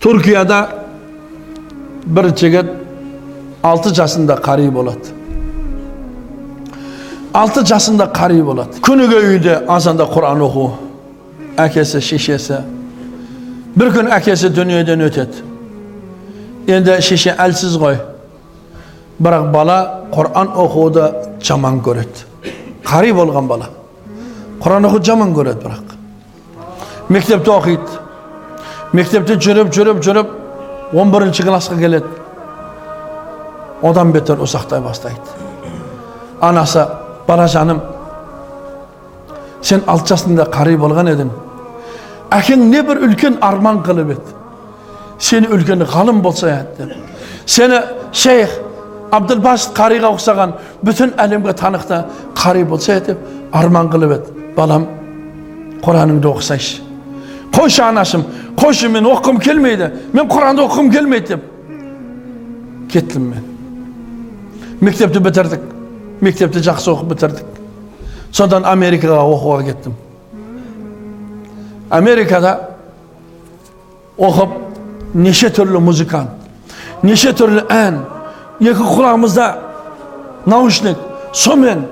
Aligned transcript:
turkiyada 0.00 0.68
bir 2.06 2.36
jigit 2.36 2.68
olti 3.64 3.88
jasында 3.94 4.34
qariy 4.46 4.70
bo'ladi. 4.74 5.08
Olti 7.40 7.60
jasында 7.72 8.06
qariy 8.18 8.42
bo'ladi. 8.48 8.74
Kuniga 8.86 9.18
uyda 9.30 9.54
azonda 9.68 10.04
qur'on 10.14 10.40
o'qu 10.48 10.66
akasi 11.64 11.98
shishasi. 12.08 12.56
Bir 13.76 13.88
kun 13.94 14.06
akasi 14.18 14.56
dunyodan 14.56 15.00
o'tadi. 15.08 15.36
Endi 16.74 16.92
shisha 17.08 17.32
alsiz 17.44 17.74
qo'y. 17.82 17.96
Biroq 19.24 19.46
bola 19.56 19.78
qur'on 20.16 20.48
o'quvda 20.64 21.04
yomon 21.48 21.76
ko'radi. 21.86 22.18
Qariy 22.90 23.12
bo'lgan 23.20 23.46
bola. 23.52 23.66
Qur'on 24.62 24.82
o'qib 24.88 25.02
yomon 25.10 25.30
ko'radi 25.38 25.60
biroq. 25.66 25.86
Maktabda 27.14 27.50
o'qiydi. 27.58 27.99
Maktabda 28.92 29.36
жүріп 29.38 29.70
жүріп 29.74 30.00
жүріп 30.02 30.30
он 30.98 31.12
бірінші 31.12 31.44
классқа 31.46 31.76
келеді 31.78 32.08
одан 33.82 34.10
бетер 34.12 34.40
ұсақтай 34.42 34.82
бастайды 34.82 35.20
анасы 36.40 36.86
балажаным 37.28 37.80
сен 39.62 39.84
алты 39.86 40.14
жасында 40.14 40.48
қари 40.50 40.74
болған 40.80 41.12
едің 41.12 41.30
әкең 42.34 42.66
не 42.72 42.82
бір 42.82 43.04
үлкен 43.06 43.38
арман 43.46 43.80
қылып 43.86 44.12
еді 44.16 44.36
сені 45.22 45.52
үлкен 45.54 45.86
ғалым 45.86 46.20
болса 46.24 46.50
еді 46.56 46.90
сені 47.46 47.80
шейх 48.12 48.58
абдылбашит 49.14 49.74
қариға 49.76 50.14
ұқсаған 50.16 50.58
бүтін 50.82 51.14
әлемге 51.20 51.54
танықты 51.62 52.04
қари 52.34 52.66
болса 52.66 52.98
еді 52.98 53.14
деп 53.14 53.54
арман 53.62 53.90
қылып 53.92 54.18
еді 54.18 54.54
балам 54.56 54.86
құраныңды 55.84 56.34
оқысайшы 56.34 56.89
қойшы 57.52 57.82
анашым 57.82 58.24
қойшы 58.56 58.88
мен 58.88 59.06
оқығым 59.10 59.40
келмейді 59.42 59.90
мен 60.12 60.28
құранды 60.30 60.64
оқығым 60.66 60.90
келмейді 60.92 61.34
деп 61.34 61.46
кеттім 62.92 63.30
мен 63.30 63.44
мектепті 64.80 65.20
бітірдік 65.20 65.60
мектепті 66.20 66.62
жақсы 66.64 66.92
оқып 66.94 67.12
бітірдік 67.14 67.46
содан 68.32 68.64
америкаға 68.64 69.22
оқуға 69.34 69.64
кеттім 69.66 69.94
америкада 71.90 72.54
оқып 74.18 74.56
неше 75.14 75.50
түрлі 75.50 75.82
музыкант 75.82 77.02
неше 77.02 77.32
түрлі 77.34 77.64
ән 77.72 78.02
екі 78.60 78.84
құлағымызда 78.84 79.46
наушник 80.46 80.98
сонымен 81.32 81.86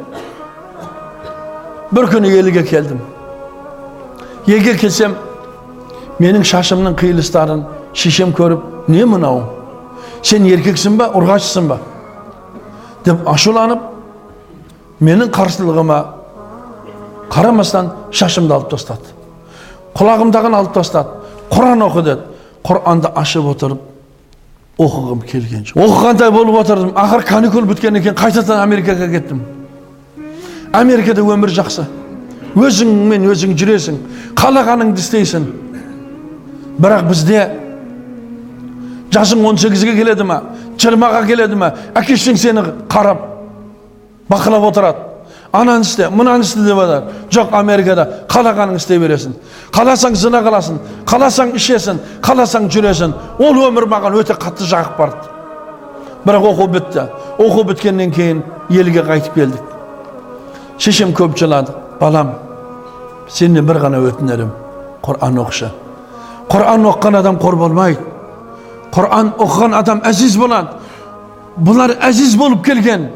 бір 1.93 2.11
күні 2.13 2.31
елге 2.39 2.63
келдім 2.69 3.01
елге 4.47 4.77
келсем 4.79 5.17
менің 6.19 6.45
шашымның 6.47 6.97
қиылыстарын 6.99 7.65
шешем 7.95 8.33
көріп 8.37 8.89
не 8.91 9.05
мынау 9.09 9.43
сен 10.23 10.47
еркексің 10.49 10.97
ба 10.99 11.11
ұрғашысың 11.19 11.69
ба 11.71 11.79
деп 13.07 13.29
ашуланып 13.29 13.85
менің 15.01 15.31
қарсылығыма 15.35 15.99
қарамастан 17.35 17.93
шашымды 18.11 18.55
алып 18.55 18.73
тастады 18.73 19.15
құлағымдағын 19.99 20.59
алып 20.59 20.75
тастады 20.75 21.37
құран 21.53 21.85
оқы 21.87 22.05
деді 22.07 22.27
құранды 22.67 23.13
ашып 23.15 23.47
отырып 23.53 23.85
оқығым 24.79 25.23
келген 25.27 25.69
жоқ 25.71 25.79
оқығандай 25.85 26.33
болып 26.35 26.59
отырдым 26.65 26.93
ақыры 26.97 27.27
каникул 27.27 27.71
біткеннен 27.71 28.03
кейін 28.03 28.19
қайтадан 28.19 28.63
америкаға 28.63 29.09
кеттім 29.13 29.47
америкада 30.73 31.23
өмір 31.25 31.53
жақсы. 31.53 31.85
Өзіңмен 32.59 33.27
өзің 33.29 33.55
жүресің. 33.59 33.99
Қалағаныңды 34.39 35.03
істейсің. 35.03 35.47
Бірақ 36.79 37.09
бізде 37.09 37.43
жасың 39.11 39.43
18-ге 39.43 39.97
келеді 39.97 40.25
ма 40.25 40.43
жиырмаға 40.79 41.25
келеді 41.27 41.59
ма 41.59 41.73
әке 41.95 42.17
шешең 42.17 42.39
сені 42.39 42.65
қарап 42.89 43.25
бақылап 44.31 44.69
отырады. 44.71 45.05
Ананы 45.53 45.83
істе 45.83 46.11
мынаны 46.11 46.45
істе 46.45 46.61
деп 46.61 46.77
жатады 46.77 47.15
жоқ 47.33 47.55
америкада 47.57 48.05
қалағаныңды 48.29 48.77
істей 48.77 48.99
бересің. 49.01 49.33
Қаласаң 49.73 50.15
зina 50.15 50.43
қыласың 50.45 50.79
қаласаң 51.09 51.55
ішесің 51.57 52.03
қаласаң 52.23 52.69
жүресің. 52.69 53.15
Ол 53.39 53.63
өмір 53.65 53.89
маған 53.89 54.19
өте 54.21 54.37
қатты 54.37 54.69
жағып 54.69 54.99
барды. 54.99 55.33
Бірақ 56.27 56.45
оқу 56.53 56.69
бітті. 56.69 57.09
Оқу 57.39 57.65
біткеннен 57.71 58.13
кейін 58.13 58.45
елге 58.69 59.07
қайтып 59.09 59.35
келдік. 59.35 59.63
Шешем 60.79 61.15
көп 61.17 61.39
жылады. 61.39 61.73
Балам 62.01 62.35
сенен 63.29 63.65
бір 63.67 63.81
ғана 63.87 64.05
өтінерім. 64.05 64.53
Құран 65.03 65.41
оқышы. 65.41 65.73
Құран 66.49 66.87
оқыған 66.89 67.19
адам 67.21 67.37
қор 67.43 67.57
болмайды 67.61 68.01
құран 68.95 69.33
оқыған 69.39 69.77
адам 69.79 70.01
әзиз 70.09 70.37
болады 70.41 70.69
бұлар 71.65 71.97
әзиз 72.09 72.37
болып 72.39 72.65
келген 72.65 73.09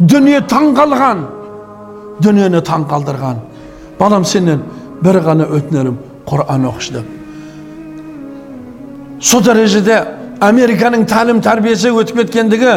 дүние 0.00 0.40
таң 0.50 0.72
қалған 0.76 1.24
дүниені 2.24 2.60
таң 2.64 2.86
қалдырған 2.90 3.36
балам 4.00 4.24
сенен 4.24 4.62
бір 5.04 5.20
ғана 5.26 5.44
өтінерім 5.58 5.96
құран 6.28 6.68
оқышы 6.70 6.90
деп 6.96 7.06
сол 9.20 9.42
дәрежеде 9.44 9.96
американың 10.44 11.06
тәлім 11.08 11.40
тәрбиесі 11.44 11.92
өтіп 11.92 12.22
кеткендігі 12.22 12.72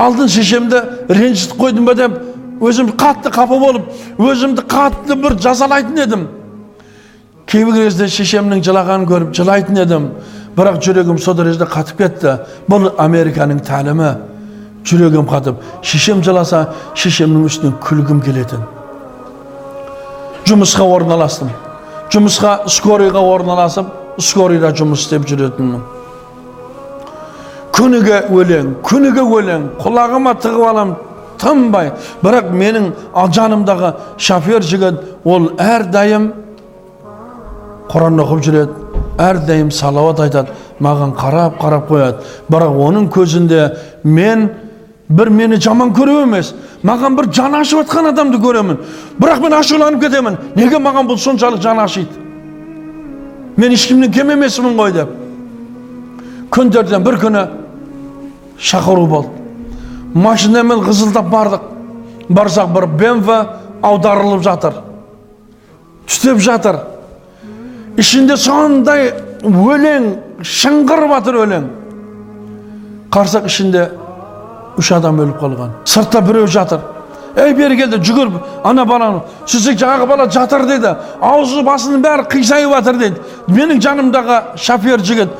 алдын 0.00 0.28
шешемді 0.32 0.82
ренжітіп 1.08 1.58
қойдым 1.60 1.88
ба 1.88 1.94
деп 1.96 2.12
өзім 2.62 2.92
қатты 3.00 3.32
қапа 3.32 3.58
болып 3.60 4.20
өзімді 4.20 4.64
қатты 4.70 5.16
бір 5.20 5.36
жазалайтын 5.40 5.98
едім 6.04 6.26
кейбір 7.52 7.74
кезде 7.76 8.06
шешемнің 8.08 8.62
жылағанын 8.64 9.02
көріп 9.10 9.32
жылайтын 9.36 9.80
едім 9.82 10.06
бірақ 10.56 10.78
жүрегім 10.84 11.18
сол 11.20 11.34
дәрежеде 11.36 11.66
қатып 11.68 11.98
кетті 11.98 12.32
бұл 12.64 12.86
американың 13.02 13.60
тәлімі 13.66 14.08
жүрегім 14.88 15.28
қатып 15.28 15.60
шешем 15.84 16.22
жыласа 16.24 16.62
шешемнің 16.96 17.44
үстінен 17.50 17.74
күлгім 17.84 18.22
келетін 18.24 18.64
жұмысқа 20.48 20.88
орналастым 20.96 21.52
жұмысқа 22.14 22.54
скорыйға 22.72 23.20
орналасып 23.34 23.92
скорыйда 24.32 24.72
жұмыс 24.80 25.04
істеп 25.04 25.28
жүретінмін 25.28 25.84
күніге 27.76 28.26
өлең 28.32 28.76
күніге 28.88 29.28
өлең 29.28 29.72
құлағыма 29.82 30.38
тығып 30.40 30.70
аламын 30.72 30.96
тынбай 31.42 31.92
бірақ 32.24 32.48
менің 32.56 32.94
жанымдағы 33.36 33.92
шофер 34.16 34.64
жігіт 34.64 35.04
ол 35.24 35.52
әрдайым 35.60 36.32
құран 37.92 38.20
оқып 38.22 38.42
жүреді 38.46 38.92
әрдайым 39.20 39.70
салауат 39.74 40.20
айтады 40.24 40.54
маған 40.82 41.12
қарап 41.16 41.58
қарап 41.60 41.88
қояды 41.90 42.24
бірақ 42.50 42.78
оның 42.86 43.08
көзінде 43.12 43.62
мен 44.04 44.48
бір 45.08 45.28
мені 45.30 45.58
жаман 45.60 45.92
көру 45.92 46.22
емес 46.22 46.54
маған 46.82 47.16
бір 47.18 47.28
жаны 47.32 47.60
ашып 47.60 47.82
жатқан 47.82 48.08
адамды 48.12 48.40
көремін 48.40 48.78
бірақ 49.20 49.42
мен 49.44 49.56
ашуланып 49.58 50.00
кетемін 50.06 50.38
неге 50.56 50.80
маған 50.80 51.10
бұл 51.10 51.20
соншалық 51.20 51.60
жаны 51.62 51.82
ашиды 51.84 52.16
мен 53.56 53.72
ешкімнен 53.72 54.12
кем 54.12 54.30
емеспін 54.30 54.78
ғой 54.78 54.94
деп 54.96 55.12
күндерден 56.54 57.04
бір 57.04 57.18
күні 57.26 57.44
шақыру 58.58 59.06
болды 59.06 59.28
машинамен 60.14 60.80
қызылдап 60.86 61.28
бардық 61.32 61.68
барсақ 62.28 62.72
бір 62.72 62.86
бмв 62.96 63.36
аударылып 63.82 64.42
жатыр 64.48 64.80
түтеп 66.06 66.40
жатыр 66.40 66.80
ішінде 67.98 68.36
сондай 68.40 69.10
өлең 69.42 70.08
шыңғырып 70.46 71.12
жатыр 71.16 71.38
өлең 71.42 71.68
қарсақ 73.12 73.46
ішінде 73.50 73.84
үш 74.80 74.92
адам 74.96 75.20
өліп 75.20 75.38
қалған 75.42 75.76
сыртта 75.84 76.22
біреу 76.24 76.48
жатыр 76.48 76.80
ей 77.36 77.54
бері 77.56 77.76
келді 77.76 78.00
жүгіріп 78.06 78.66
ана 78.68 78.84
баланы 78.88 79.20
сөйтсек 79.44 79.78
жаңағы 79.82 80.08
бала 80.08 80.28
жатыр 80.32 80.64
деді 80.68 80.94
аузы 81.20 81.62
басының 81.66 82.02
бәрі 82.04 82.26
қисайып 82.32 82.72
жатыр 82.76 83.00
дейді 83.02 83.56
менің 83.56 83.80
жанымдағы 83.84 84.38
шофер 84.56 85.04
жігіт 85.04 85.36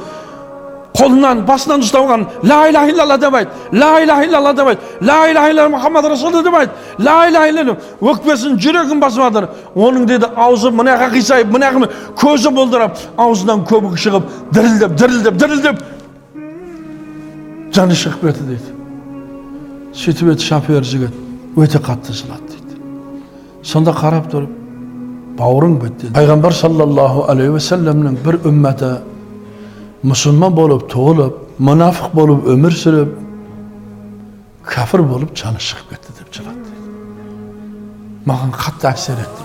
қолынан 0.97 1.45
басынан 1.49 1.83
ұстап 1.83 2.05
алған 2.05 2.27
ла 2.45 2.59
иляха 2.69 2.91
иллалла 2.91 3.17
деп 3.19 3.35
айт. 3.35 3.49
Ла 3.73 4.03
иляха 4.03 4.25
иллалла 4.27 4.53
деп 4.53 4.67
айт. 4.67 4.81
Ла 5.01 5.31
иляха 5.31 5.51
иллалла 5.51 5.77
мұхаммад 5.77 6.09
расул 6.11 6.43
деп 6.43 6.55
айт. 6.55 6.71
Ла 6.99 7.29
иляха 7.29 7.49
иллалла 7.49 7.77
өкпесін 8.01 8.59
жүрегін 8.61 9.01
басып 9.01 9.25
жатыр. 9.25 9.49
Оның 9.75 10.07
деді 10.07 10.29
аузы 10.37 10.71
мына 10.71 10.97
жаққа 11.01 11.17
қисайып 11.17 11.53
мына 11.53 11.73
жаққа 11.73 11.89
көзі 12.21 12.53
бұлдырап 12.59 13.03
аузынан 13.17 13.65
көбік 13.69 13.99
шығып 14.05 14.31
дірілдеп 14.53 14.97
дірілдеп 15.01 15.39
дірілдеп 15.41 15.85
жаны 17.73 17.97
шығып 17.97 18.27
кетті 18.29 18.49
дейді. 18.53 18.75
Сөйтіп 19.97 20.35
еді 20.35 20.45
шофер 20.45 20.85
жігіт 20.85 21.15
өте 21.57 21.81
қатты 21.81 22.13
жылады 22.17 22.53
дейді. 22.53 22.81
Сонда 23.65 23.95
қарап 23.97 24.29
тұрып 24.33 24.59
бауырың 25.39 25.79
бітті 25.81 26.13
пайғамбар 26.17 26.55
саллаллаху 26.57 27.25
алейхи 27.33 27.57
уассаламның 27.57 28.19
бір 28.25 28.39
үмметі 28.49 28.93
мұсылман 30.03 30.55
болып 30.55 30.89
туылып 30.91 31.35
мұнафық 31.63 32.15
болып 32.17 32.47
өмір 32.51 32.75
сүріп 32.75 33.11
кәпір 34.67 35.03
болып 35.07 35.37
жаны 35.39 35.61
шығып 35.63 35.93
кетті 35.93 36.15
деп 36.19 36.29
жылады 36.35 36.73
маған 38.27 38.51
қатты 38.57 38.89
әсер 38.91 39.21
етті 39.23 39.43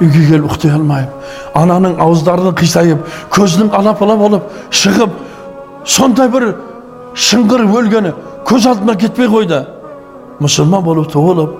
дейді 0.00 0.08
үйге 0.08 0.22
келіп 0.30 0.48
ұйықтай 0.48 0.74
алмаймын 0.74 1.10
ананың 1.62 1.94
ауыздары 2.02 2.50
қисайып 2.58 3.00
көзінің 3.36 3.70
алапала 3.78 4.16
болып 4.18 4.50
шығып 4.74 5.12
сондай 5.86 6.28
бір 6.32 6.48
шыңғырып 7.14 7.76
өлгені 7.80 8.12
көз 8.48 8.66
алдыма 8.72 8.94
кетпей 8.98 9.30
қойды 9.30 9.62
мұсылман 10.42 10.82
болып 10.84 11.12
туылып 11.14 11.52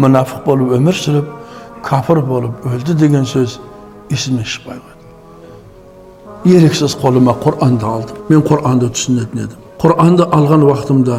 мұнафық 0.00 0.46
болып 0.48 0.78
өмір 0.78 0.96
сүріп 0.96 1.26
кәпір 1.84 2.24
болып 2.24 2.64
өлді 2.72 2.96
деген 3.04 3.28
сөз 3.28 3.60
есімнен 4.10 4.48
шықпай 4.48 4.89
Yeriksiz 6.44 7.00
koluma 7.00 7.40
Kur'an'da 7.40 7.86
aldım. 7.86 8.16
Ben 8.30 8.40
Kur'an'da 8.40 8.84
sünnetledim. 8.92 9.56
Kur'an'da 9.78 10.32
algan 10.32 10.66
vaktimde 10.66 11.16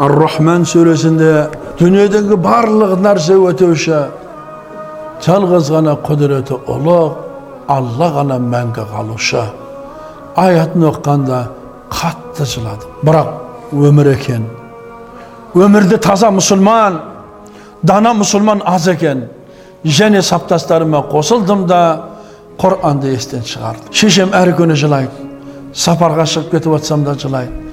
الرحمن 0.08 0.62
سورسنده 0.64 1.50
dünyadaki 1.80 2.44
barlık 2.44 3.02
narsa 3.02 3.34
ötüşe 3.34 4.00
çalgız 5.22 5.72
gana 5.72 5.96
kudreti 5.96 6.54
الله 6.68 7.12
Allah 7.70 8.10
gana 8.16 8.40
menge 8.40 8.82
kalışa 8.98 9.46
аятын 10.38 10.86
оқығанда 10.92 11.40
қатты 11.90 12.46
жыладым 12.46 13.02
бірақ 13.06 13.32
өмір 13.74 14.12
екен 14.14 14.46
өмірде 15.58 15.98
таза 15.98 16.30
мұсылман 16.34 17.00
дана 17.84 18.14
мұсылман 18.18 18.62
аз 18.66 18.88
екен 18.92 19.26
және 19.86 20.22
саптастарыма 20.22 21.04
қосылдым 21.12 21.66
да 21.68 21.82
құранды 22.62 23.14
естен 23.16 23.46
шығардым 23.46 23.94
шешем 23.94 24.34
әр 24.38 24.54
күні 24.58 24.78
жылайды 24.78 25.26
сапарға 25.78 26.26
шығып 26.30 26.54
кетіп 26.56 26.78
жатсам 26.78 27.04
да 27.06 27.16
жылайды 27.18 27.66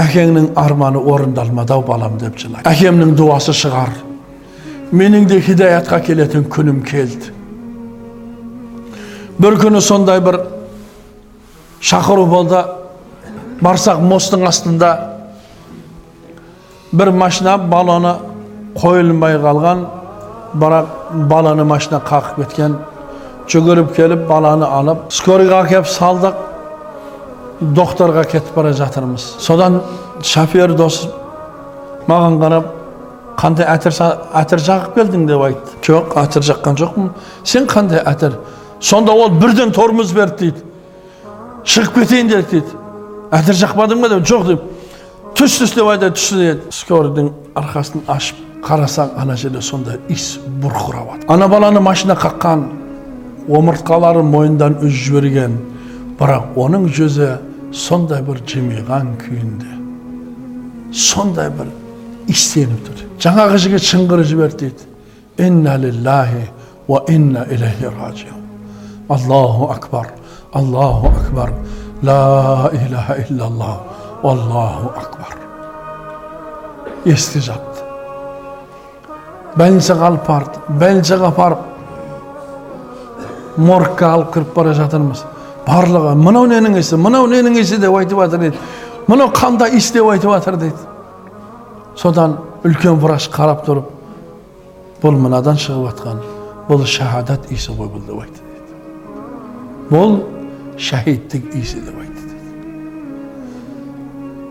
әкеңнің 0.00 0.50
арманы 0.58 0.98
орындалмады 0.98 1.76
ау 1.76 1.84
балам 1.86 2.18
деп 2.18 2.36
жылайды 2.40 2.68
әкемнің 2.68 3.14
дуасы 3.18 3.54
шығар 3.56 3.92
менің 4.92 5.28
де 5.30 5.40
хидаятқа 5.42 6.00
келетін 6.04 6.48
күнім 6.50 6.82
келді 6.86 7.32
бір 9.38 9.58
күні 9.62 9.80
сондай 9.82 10.20
бір 10.24 10.40
шақыру 11.84 12.26
болды. 12.26 12.62
Барсақ 13.62 14.00
мосттың 14.02 14.46
астында 14.48 14.90
бір 16.92 17.10
машина 17.14 17.56
баланы 17.58 18.16
қойылмай 18.80 19.38
қалған 19.42 19.84
бірақ 20.58 20.90
баланы 21.30 21.64
машина 21.64 22.00
қағып 22.08 22.42
кеткен. 22.42 22.78
Жүгіріп 23.50 23.94
келіп 23.96 24.26
баланы 24.28 24.66
алып 24.66 25.06
скорыйға 25.12 25.64
әкеліп 25.66 25.90
салдық. 25.90 26.40
Докторға 27.60 28.24
кетіп 28.26 28.56
бара 28.56 28.72
жатырмыз. 28.72 29.36
Содан 29.38 29.80
шофер 30.22 30.74
дос 30.74 31.04
маған 32.08 32.40
қарап 32.42 32.70
қандай 33.38 33.68
әтір, 33.68 33.94
әтір 34.34 34.62
жағып 34.68 34.98
келдің? 34.98 35.26
деп 35.28 35.42
айтты. 35.46 35.78
Жоқ 35.86 36.16
әтір 36.18 36.48
жаққан 36.50 36.78
жоқпын. 36.80 37.10
Сен 37.44 37.66
қандай 37.70 38.02
әтір 38.02 38.38
сонда 38.80 39.12
ол 39.12 39.30
бірден 39.30 39.72
тормоз 39.72 40.12
берді 40.12 40.38
дейді. 40.38 40.73
Шығып 41.64 41.94
кетейін 42.00 42.30
деді 42.30 42.48
дейді. 42.50 42.78
Әтір 43.34 43.58
жақпадың 43.64 44.02
ба 44.02 44.10
деп? 44.12 44.24
Жоқ 44.28 44.46
деп. 44.48 44.64
Түс 45.34 45.58
түс 45.60 45.74
деп 45.74 45.90
айтады 45.90 46.16
түс 46.18 46.30
деді 46.38 46.74
скорыйдың 46.74 47.30
арқасын 47.58 48.04
ашып 48.08 48.40
қарасаң 48.64 49.16
ана 49.20 49.36
жерде 49.36 49.62
сондай 49.62 49.98
иіс 50.08 50.38
бұрқырап 50.62 51.10
жатыр 51.14 51.32
ана 51.34 51.48
баланы 51.48 51.80
машина 51.84 52.16
қаққан 52.16 52.64
омыртқалары 53.48 54.22
мойнынан 54.24 54.78
үзіп 54.80 55.00
жіберген. 55.08 55.56
Бірақ 56.18 56.54
оның 56.60 56.86
жүзі 56.94 57.30
сондай 57.74 58.22
бір 58.24 58.40
жымиған 58.48 59.16
күйінде. 59.20 59.72
Сондай 60.94 61.50
бір 61.50 61.72
иістеніп 62.30 62.86
тұр. 62.86 63.02
Жаңағы 63.20 63.58
жігіт 63.66 63.88
шыңғырып 63.88 64.30
жіберді 64.30 64.60
дейді. 64.68 64.90
Инна 65.36 65.76
лиллахи 65.76 66.46
уа 66.86 67.02
инна 67.08 67.44
илейхи 67.50 67.90
ражиун 67.90 68.44
аллаху 69.08 69.70
акбар 69.72 70.12
аллаху 70.54 71.06
акбар 71.08 71.52
ла 72.02 72.70
илаха 72.72 73.14
иллаллах 73.28 73.78
аллаху 74.22 74.88
акбар 74.96 75.34
есті 77.04 77.40
жатты 77.40 77.82
больницаға 79.56 80.06
алып 80.10 80.26
барды 80.28 80.58
больницаға 80.68 81.26
апарып 81.32 81.58
моргқа 83.56 84.12
алып 84.14 84.32
кіріп 84.34 84.54
бара 84.54 84.74
жатырмыз 84.74 85.24
барлығы 85.66 86.14
мынау 86.18 86.46
ненің 86.50 86.78
ісі 86.80 86.98
мынау 87.00 87.26
ненің 87.30 87.58
ісі 87.60 87.78
деп 87.82 87.94
айтып 87.98 88.18
жатыр 88.24 88.40
дейді 88.46 88.58
мынау 89.06 89.30
қандай 89.34 89.76
іс 89.78 89.90
деп 89.92 90.08
айтып 90.10 90.30
жатыр 90.32 90.56
дейді 90.56 90.80
содан 91.96 92.38
үлкен 92.64 92.98
врач 93.02 93.28
қарап 93.32 93.64
тұрып 93.66 93.90
бұл 95.02 95.18
мынадан 95.20 95.58
шығып 95.60 95.90
жатқан 95.90 96.22
бұл 96.68 96.86
шахадат 96.88 97.50
иісі 97.52 97.76
ғой 97.78 97.90
бұл 97.92 98.06
деп 98.08 98.22
айтты 98.24 98.40
дейді 98.54 98.72
бұл 99.90 100.33
шахидтік 100.78 101.54
иісі 101.54 101.80
деп 101.84 101.98
айтты 102.02 102.22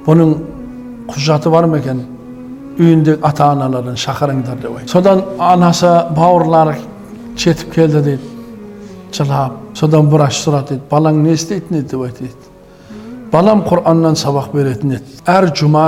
бұның 0.07 0.33
құжаты 1.11 1.51
бар 1.51 1.67
ма 1.67 1.79
екен 1.81 2.03
үйіндегі 2.79 3.19
ата 3.27 3.49
аналарын 3.53 3.97
шақырыңдар 3.99 4.61
деп 4.61 4.77
айтты 4.77 4.91
содан 4.91 5.23
анасы 5.39 5.91
бауырлары 6.15 6.77
жетіп 7.37 7.73
келді 7.75 8.01
дейді 8.07 8.31
жылап 9.13 9.59
содан 9.77 10.09
врач 10.09 10.39
сұрады 10.39 10.73
дейді 10.73 10.89
балаң 10.91 11.21
не 11.23 11.35
істейтін 11.37 11.81
еді 11.81 11.89
деп 11.91 12.05
айтты 12.07 12.27
дейді 12.27 12.51
балам 13.31 13.63
құраннан 13.67 14.17
сабақ 14.19 14.51
беретін 14.55 14.97
еді 14.97 15.21
әр 15.27 15.49
жұма 15.57 15.87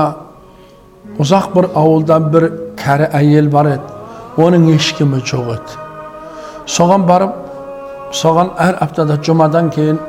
ұзақ 1.22 1.52
бір 1.56 1.70
ауылдан 1.78 2.30
бір 2.34 2.50
кәрі 2.82 3.10
әйел 3.14 3.50
бар 3.54 3.72
еді 3.76 4.42
оның 4.42 4.68
ешкімі 4.76 5.22
жоқ 5.24 5.54
еді 5.56 5.80
соған 6.76 7.06
барып 7.08 7.42
соған 8.16 8.52
әр 8.62 8.78
аптада 8.84 9.18
жұмадан 9.26 9.72
кейін 9.74 10.00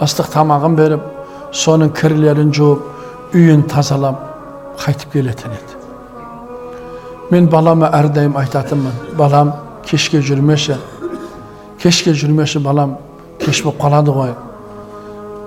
ыстық 0.00 0.30
тамағын 0.32 0.76
беріп 0.78 1.04
соның 1.56 1.92
кірлерін 1.96 2.52
жуып 2.56 3.34
үйін 3.36 3.66
тазалап 3.68 4.22
қайтып 4.80 5.12
келетін 5.12 5.56
еді. 5.56 5.76
Мен 7.30 7.48
балама 7.50 7.90
әрдайым 7.94 8.36
айтатынмын 8.40 9.16
балам 9.18 9.52
кешке 9.86 10.22
жүрмеші 10.24 10.78
кешке 11.82 12.14
жүрмеші 12.14 12.62
балам 12.64 12.96
кеш 13.40 13.62
болып 13.64 13.80
қалады 13.82 14.14
ғой. 14.14 14.34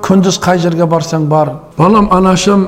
Күндіз 0.03 0.39
қай 0.43 0.59
жерге 0.59 0.87
барсаң 0.89 1.27
бар. 1.31 1.53
Балам 1.77 2.09
анашым 2.11 2.67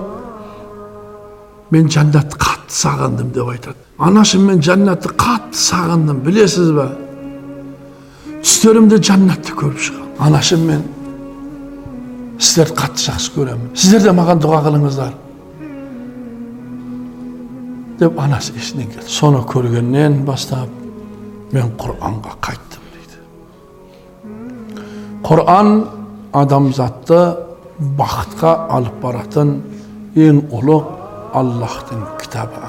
мен 1.72 1.90
жәннатты 1.92 2.38
қатты 2.40 2.76
сағындым 2.76 3.32
деп 3.36 3.50
айтады. 3.52 3.80
Анашым 3.98 4.46
мен 4.50 4.62
жәннатты 4.64 5.12
қатты 5.16 5.58
сағындым 5.60 6.22
білесіз 6.26 6.72
ба 6.76 6.90
түстерімде 8.44 9.00
жәннатты 9.02 9.56
көріп 9.58 9.82
шығамын 9.88 10.28
анашым 10.28 10.68
мен 10.70 10.84
сіздерді 12.40 12.78
қатты 12.80 13.06
жақсы 13.10 13.36
көремін. 13.36 13.70
Сіздер 13.76 14.08
де 14.08 14.16
маған 14.16 14.42
дұға 14.44 14.62
қылыңыздар. 14.68 15.14
Деп 18.00 18.20
анасы 18.20 18.56
есінен 18.58 18.92
келді. 18.92 19.10
Соны 19.10 19.44
көргеннен 19.48 20.24
бастап 20.28 20.70
мен 21.56 21.72
құранға 21.80 22.40
қайттым 22.42 22.86
құран 25.26 25.70
адамзатты 26.38 27.20
бақытқа 27.98 28.52
алып 28.76 29.00
баратын 29.02 29.56
ең 30.14 30.44
ұлық 30.54 30.92
аллахтың 31.40 32.04
кітабы 32.22 32.62